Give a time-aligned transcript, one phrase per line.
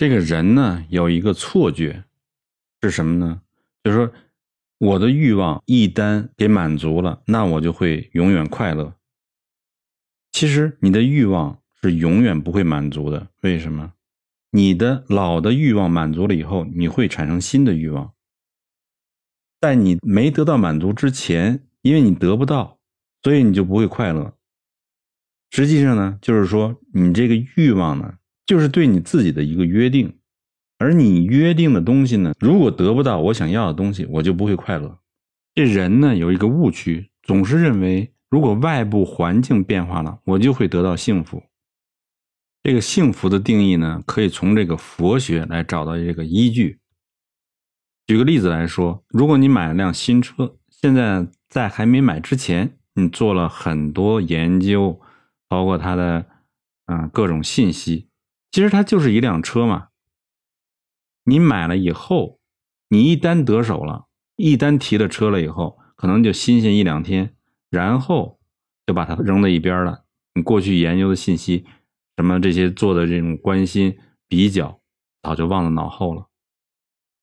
[0.00, 2.04] 这个人呢有一个错觉，
[2.80, 3.42] 是什么呢？
[3.84, 4.10] 就是说，
[4.78, 8.94] 我的欲望一旦给满足了，那我就会永远快乐。
[10.32, 13.28] 其实你的欲望是永远不会满足的。
[13.42, 13.92] 为什么？
[14.52, 18.14] 你的老的欲望满足了以后，你会产生新的欲望。
[19.60, 22.78] 在你没得到满足之前，因为你得不到，
[23.22, 24.34] 所以你就不会快乐。
[25.50, 28.14] 实际上呢，就是说你这个欲望呢。
[28.50, 30.12] 就是对你自己的一个约定，
[30.76, 34.98] 而你约定的东西呢，如果得不到我想要的东西，我就不会快乐。
[35.54, 41.44] 这人呢有一个误区，总是认为如果外部环境变化了，我就会得到幸福。
[42.64, 46.80] 这个幸福的定义呢，可以从这个佛学来找到这个依据。
[48.08, 55.00] 举个例子来说，如果你买了辆新车，现在在还没买之前，你做了很多研究，
[55.48, 56.26] 包括它的
[56.86, 58.09] 嗯各种信息。
[58.50, 59.88] 其实它就是一辆车嘛。
[61.24, 62.40] 你买了以后，
[62.88, 67.36] 你一单得手了，一单提了车了以后，可能就新鲜一两天，
[67.68, 68.40] 然后
[68.86, 70.04] 就把它扔在一边了。
[70.34, 71.66] 你过去研究的信息，
[72.16, 74.80] 什么这些做的这种关心比较，
[75.22, 76.26] 早就忘了脑后了。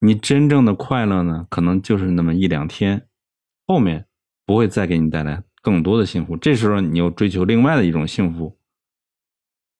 [0.00, 3.08] 你真正的快乐呢，可能就是那么一两天，
[3.66, 4.06] 后面
[4.44, 6.36] 不会再给你带来更多的幸福。
[6.36, 8.58] 这时候你又追求另外的一种幸福。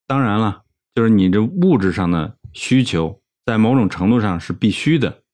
[0.08, 0.65] 当然了。
[0.96, 5.24] 就是你这物质上的需求，在某种程度上是必须的，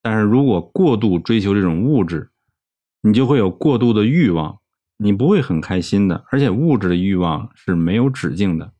[0.00, 2.30] 但是如果过度追求这种物质，
[3.02, 4.60] 你就会有过度的欲望，
[4.96, 6.24] 你不会很开心的。
[6.30, 8.74] 而且物质的欲望是没有止境的。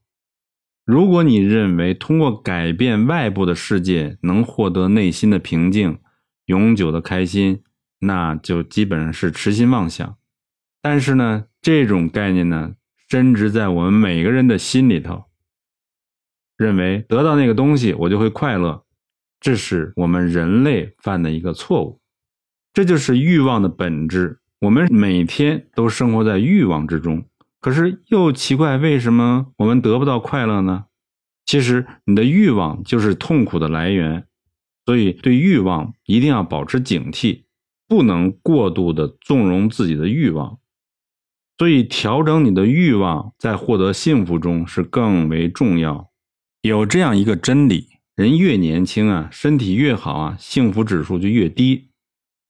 [0.87, 5.99] 如果你认为通过改变外部的世界能获得内心的平静、
[6.47, 7.65] 永久的开心，
[7.99, 10.17] 那就基本上是痴心妄想。
[10.81, 12.75] 但是呢，这种概念呢，
[13.09, 15.25] 深植在我们每个人的心里头。
[16.59, 18.85] 认为得到那个东西我就会快乐，
[19.41, 22.01] 这是我们人类犯的一个错误，
[22.75, 24.41] 这就是欲望的本质。
[24.61, 27.25] 我们每天都生活在欲望之中，
[27.61, 30.87] 可是又奇怪，为什么我们得不到快乐呢？
[31.47, 34.27] 其实你的欲望就是痛苦的来源，
[34.85, 37.45] 所以对欲望一定要保持警惕，
[37.87, 40.59] 不能过度的纵容自己的欲望。
[41.57, 46.08] 所以调整你的欲望，在获得幸福中是更为重要。
[46.63, 47.87] 有这样一个真理：
[48.17, 51.91] 人越年轻啊，身体越好啊，幸福指数就越低。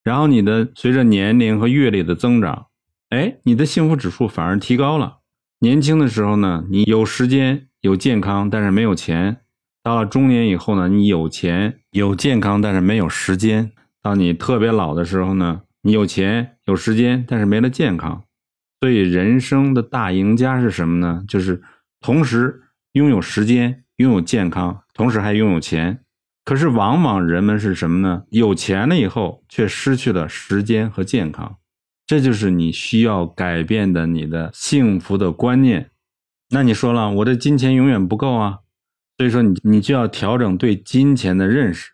[0.03, 2.69] 然后你的随着年龄和阅历的增长，
[3.11, 5.19] 哎，你的幸福指数反而提高了。
[5.61, 9.37] 年轻的时候呢，你有时间、有健康，但是没有钱；
[9.83, 18.25] 到了中年以后呢，你有钱、有健康，但是没有时间；到你特别老的时候呢，你有钱、有时间，但是没了健康。
[18.81, 21.23] 所以，人生的大赢家是什么呢？
[21.29, 21.61] 就是
[22.01, 23.85] 同时拥有时间。
[23.99, 26.05] 拥有健康，同时还拥有钱，
[26.45, 28.23] 可是往往人们是什么呢？
[28.31, 31.59] 有钱了以后，却失去了时间和健康，
[32.07, 35.91] 这就是你需要改变的你的幸福的观念。
[36.51, 38.61] 那你说了，我的金钱永远不够啊，
[39.17, 41.91] 所以说你你就要调整对金钱的认识，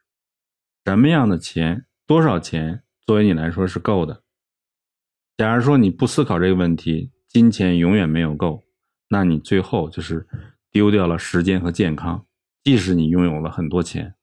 [0.85, 4.23] 什么样的钱，多少钱，作为你来说是够的。
[5.39, 8.63] 假如说你不思考这个问题，金钱永远没有够，
[9.09, 10.29] 那你最后就是。
[10.75, 12.27] 丢掉了时间和健康，
[12.65, 14.17] 即使你拥有了很多钱。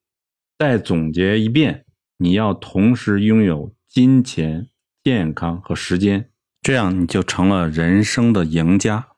[0.60, 1.86] 再总结一遍，
[2.18, 4.68] 你要同时拥有金钱、
[5.02, 6.30] 健康和时间，
[6.62, 9.11] 这样你就成了人生的赢家。